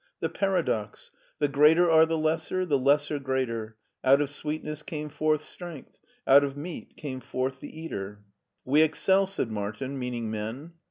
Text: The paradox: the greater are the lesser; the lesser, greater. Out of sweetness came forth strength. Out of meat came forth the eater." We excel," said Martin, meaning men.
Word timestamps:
The 0.19 0.29
paradox: 0.29 1.11
the 1.37 1.47
greater 1.47 1.87
are 1.91 2.07
the 2.07 2.17
lesser; 2.17 2.65
the 2.65 2.79
lesser, 2.79 3.19
greater. 3.19 3.77
Out 4.03 4.19
of 4.19 4.31
sweetness 4.31 4.81
came 4.81 5.09
forth 5.09 5.43
strength. 5.43 5.99
Out 6.25 6.43
of 6.43 6.57
meat 6.57 6.97
came 6.97 7.19
forth 7.21 7.59
the 7.59 7.79
eater." 7.79 8.23
We 8.65 8.81
excel," 8.81 9.27
said 9.27 9.51
Martin, 9.51 9.99
meaning 9.99 10.31
men. 10.31 10.73